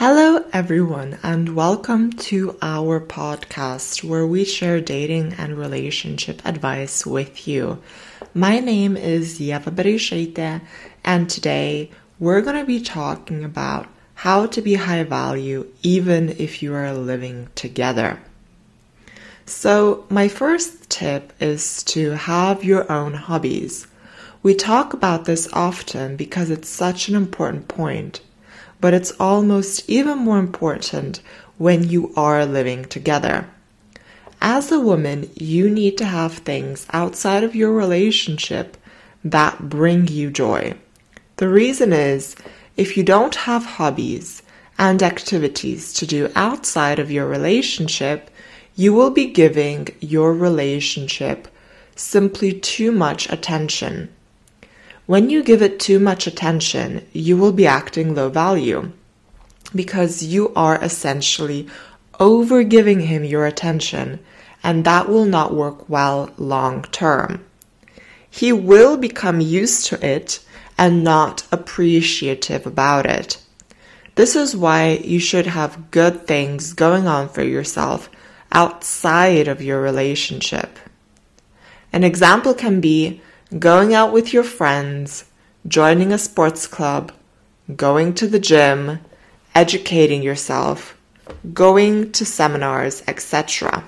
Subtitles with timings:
[0.00, 7.48] Hello, everyone, and welcome to our podcast where we share dating and relationship advice with
[7.48, 7.82] you.
[8.32, 10.60] My name is Yeva Bereisaite,
[11.04, 11.90] and today
[12.20, 16.94] we're going to be talking about how to be high value even if you are
[16.94, 18.20] living together.
[19.46, 23.88] So, my first tip is to have your own hobbies.
[24.44, 28.20] We talk about this often because it's such an important point
[28.80, 31.20] but it's almost even more important
[31.56, 33.48] when you are living together.
[34.40, 38.76] As a woman, you need to have things outside of your relationship
[39.24, 40.74] that bring you joy.
[41.36, 42.36] The reason is
[42.76, 44.42] if you don't have hobbies
[44.78, 48.30] and activities to do outside of your relationship,
[48.76, 51.48] you will be giving your relationship
[51.96, 54.08] simply too much attention
[55.08, 58.92] when you give it too much attention, you will be acting low value
[59.74, 61.66] because you are essentially
[62.20, 64.18] over giving him your attention,
[64.62, 67.42] and that will not work well long term.
[68.28, 70.40] He will become used to it
[70.76, 73.40] and not appreciative about it.
[74.14, 78.10] This is why you should have good things going on for yourself
[78.52, 80.78] outside of your relationship.
[81.94, 83.22] An example can be
[83.56, 85.24] going out with your friends,
[85.66, 87.12] joining a sports club,
[87.76, 88.98] going to the gym,
[89.54, 90.96] educating yourself,
[91.54, 93.84] going to seminars, etc.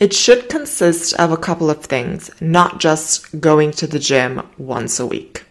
[0.00, 4.98] It should consist of a couple of things, not just going to the gym once
[4.98, 5.44] a week.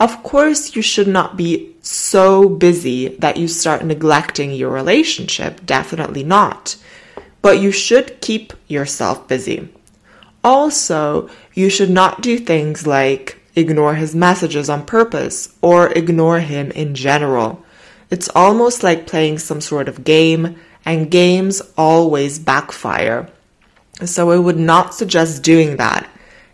[0.00, 6.24] Of course, you should not be so busy that you start neglecting your relationship, definitely
[6.24, 6.76] not.
[7.42, 9.68] But you should keep yourself busy.
[10.42, 16.70] Also, you should not do things like ignore his messages on purpose or ignore him
[16.70, 17.64] in general.
[18.10, 23.28] It's almost like playing some sort of game, and games always backfire.
[24.04, 26.08] So I would not suggest doing that.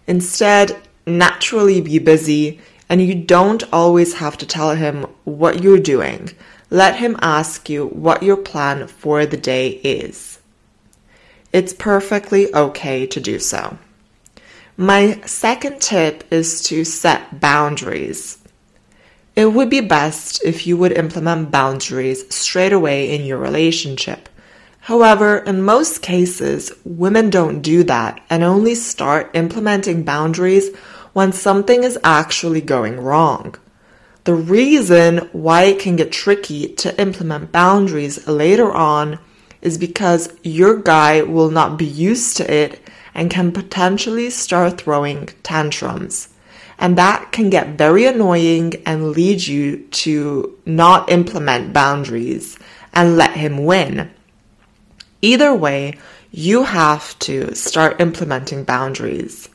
[0.06, 0.76] Instead,
[1.06, 6.30] naturally be busy, and you don't always have to tell him what you're doing.
[6.70, 10.40] Let him ask you what your plan for the day is
[11.56, 13.78] it's perfectly okay to do so.
[14.76, 18.36] My second tip is to set boundaries.
[19.34, 24.28] It would be best if you would implement boundaries straight away in your relationship.
[24.80, 30.76] However, in most cases, women don't do that and only start implementing boundaries
[31.14, 33.54] when something is actually going wrong.
[34.24, 39.20] The reason why it can get tricky to implement boundaries later on
[39.66, 42.80] is because your guy will not be used to it
[43.14, 46.28] and can potentially start throwing tantrums.
[46.78, 52.56] And that can get very annoying and lead you to not implement boundaries
[52.92, 54.10] and let him win.
[55.20, 55.94] Either way,
[56.30, 59.48] you have to start implementing boundaries.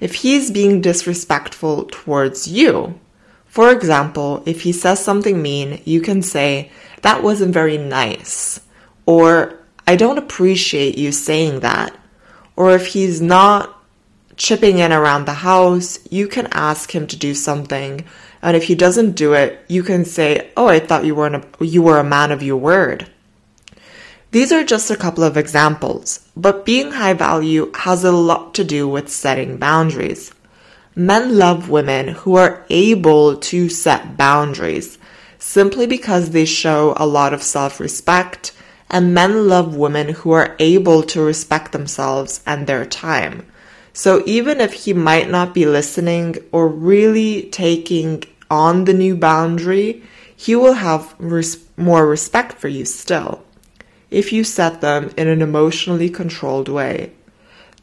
[0.00, 3.00] If he's being disrespectful towards you,
[3.46, 6.70] for example, if he says something mean, you can say,
[7.02, 8.60] That wasn't very nice
[9.10, 11.90] or I don't appreciate you saying that.
[12.54, 13.76] Or if he's not
[14.36, 18.04] chipping in around the house, you can ask him to do something.
[18.40, 21.42] And if he doesn't do it, you can say, "Oh, I thought you were a,
[21.58, 23.08] you were a man of your word."
[24.30, 28.62] These are just a couple of examples, but being high value has a lot to
[28.76, 30.30] do with setting boundaries.
[30.94, 34.98] Men love women who are able to set boundaries
[35.40, 38.52] simply because they show a lot of self-respect
[38.90, 43.46] and men love women who are able to respect themselves and their time.
[43.92, 50.02] So even if he might not be listening or really taking on the new boundary,
[50.34, 53.42] he will have res- more respect for you still
[54.10, 57.12] if you set them in an emotionally controlled way.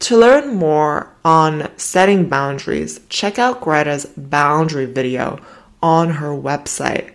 [0.00, 5.40] To learn more on setting boundaries, check out Greta's boundary video
[5.82, 7.12] on her website.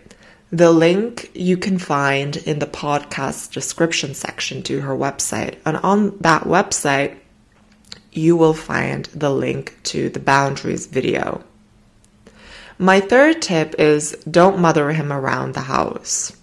[0.54, 5.56] The link you can find in the podcast description section to her website.
[5.66, 7.16] And on that website,
[8.12, 11.42] you will find the link to the boundaries video.
[12.78, 16.36] My third tip is don't mother him around the house.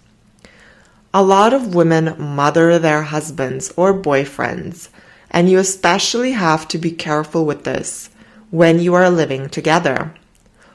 [1.14, 4.90] A lot of women mother their husbands or boyfriends,
[5.30, 8.10] and you especially have to be careful with this
[8.50, 10.14] when you are living together.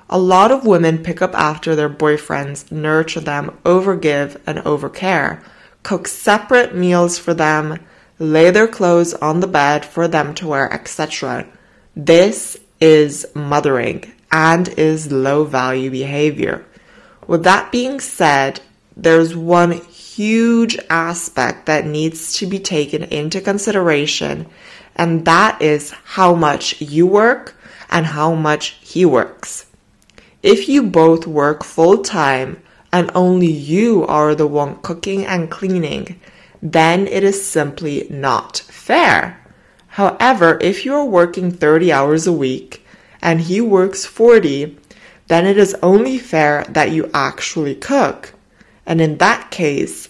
[0.10, 5.44] A lot of women pick up after their boyfriends, nurture them, overgive, and overcare,
[5.84, 7.80] cook separate meals for them,
[8.18, 11.46] lay their clothes on the bed for them to wear, etc.
[11.94, 16.66] This is mothering and is low value behavior.
[17.28, 18.62] With that being said,
[18.96, 24.48] there's one huge aspect that needs to be taken into consideration,
[24.96, 27.56] and that is how much you work
[27.90, 29.66] and how much he works.
[30.48, 32.64] If you both work full time
[32.94, 36.22] and only you are the one cooking and cleaning,
[36.62, 39.46] then it is simply not fair.
[39.88, 42.88] However, if you're working 30 hours a week
[43.22, 44.78] and he works 40,
[45.28, 48.34] then it is only fair that you actually cook.
[48.86, 50.08] And in that case,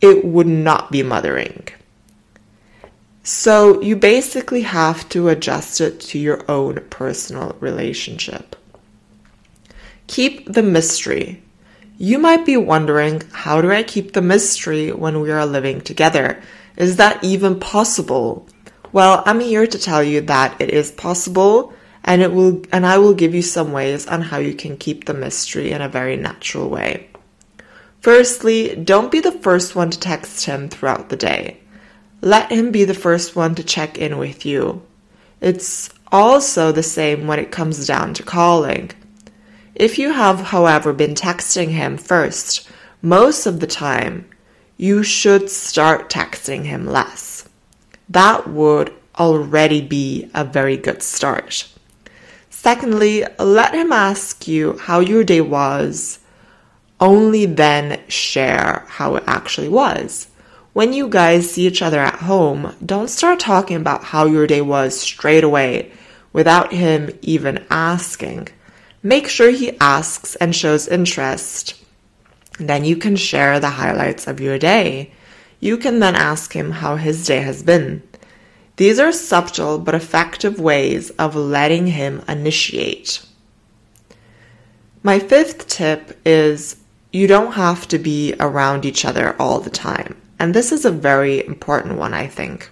[0.00, 1.66] it would not be mothering.
[3.24, 8.54] So you basically have to adjust it to your own personal relationship.
[10.08, 11.42] Keep the mystery.
[11.96, 16.42] You might be wondering, how do I keep the mystery when we are living together?
[16.76, 18.48] Is that even possible?
[18.92, 21.72] Well, I'm here to tell you that it is possible
[22.04, 25.04] and it will and I will give you some ways on how you can keep
[25.04, 27.08] the mystery in a very natural way.
[28.00, 31.58] Firstly, don't be the first one to text him throughout the day.
[32.22, 34.82] Let him be the first one to check in with you.
[35.40, 38.92] It's also the same when it comes down to calling.
[39.78, 42.68] If you have, however, been texting him first,
[43.00, 44.28] most of the time,
[44.76, 47.48] you should start texting him less.
[48.08, 51.68] That would already be a very good start.
[52.50, 56.18] Secondly, let him ask you how your day was.
[56.98, 60.26] Only then share how it actually was.
[60.72, 64.60] When you guys see each other at home, don't start talking about how your day
[64.60, 65.92] was straight away
[66.32, 68.48] without him even asking.
[69.02, 71.74] Make sure he asks and shows interest.
[72.58, 75.12] Then you can share the highlights of your day.
[75.60, 78.02] You can then ask him how his day has been.
[78.76, 83.24] These are subtle but effective ways of letting him initiate.
[85.02, 86.76] My fifth tip is
[87.12, 90.16] you don't have to be around each other all the time.
[90.38, 92.70] And this is a very important one, I think.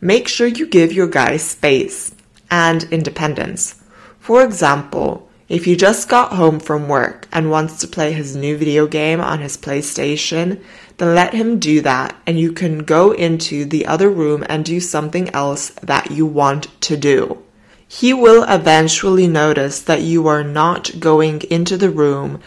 [0.00, 2.14] Make sure you give your guy space
[2.50, 3.82] and independence.
[4.26, 8.56] For example, if he just got home from work and wants to play his new
[8.56, 10.60] video game on his PlayStation,
[10.96, 14.80] then let him do that and you can go into the other room and do
[14.80, 17.40] something else that you want to do.
[17.86, 22.40] He will eventually notice that you are not going into the room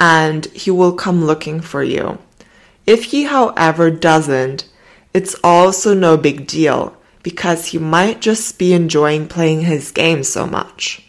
[0.00, 2.18] and he will come looking for you.
[2.88, 4.64] If he, however, doesn't,
[5.14, 10.44] it's also no big deal because he might just be enjoying playing his game so
[10.44, 11.06] much.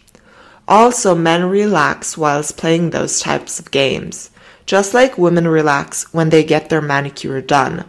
[0.68, 4.30] Also, men relax whilst playing those types of games,
[4.64, 7.84] just like women relax when they get their manicure done.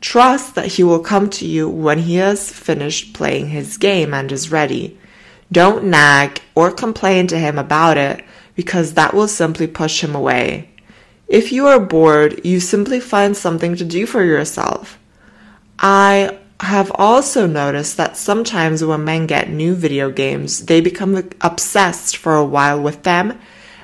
[0.00, 4.30] Trust that he will come to you when he has finished playing his game and
[4.30, 4.98] is ready.
[5.50, 8.24] Don't nag or complain to him about it
[8.54, 10.68] because that will simply push him away.
[11.26, 14.98] If you are bored, you simply find something to do for yourself.
[16.60, 22.16] I have also noticed that sometimes when men get new video games, they become obsessed
[22.16, 23.38] for a while with them,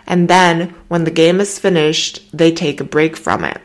[0.06, 3.61] and then when the game is finished, they take a break from it.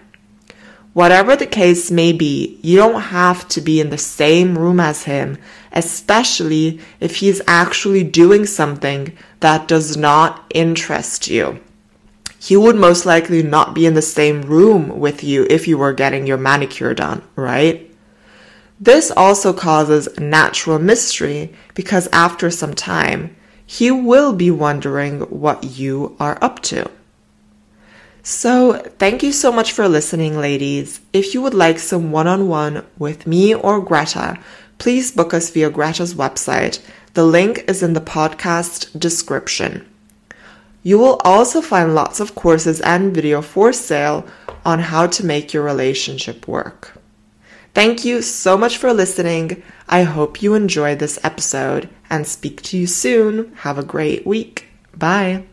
[0.93, 5.03] Whatever the case may be, you don't have to be in the same room as
[5.03, 5.37] him,
[5.71, 11.59] especially if he's actually doing something that does not interest you.
[12.39, 15.93] He would most likely not be in the same room with you if you were
[15.93, 17.88] getting your manicure done, right?
[18.79, 26.15] This also causes natural mystery because after some time, he will be wondering what you
[26.19, 26.89] are up to.
[28.23, 31.01] So, thank you so much for listening, ladies.
[31.13, 34.37] If you would like some one on one with me or Greta,
[34.77, 36.79] please book us via Greta's website.
[37.15, 39.85] The link is in the podcast description.
[40.83, 44.25] You will also find lots of courses and video for sale
[44.63, 46.98] on how to make your relationship work.
[47.79, 49.63] Thank you so much for listening.
[49.87, 53.55] I hope you enjoyed this episode and speak to you soon.
[53.59, 54.65] Have a great week.
[54.93, 55.45] Bye.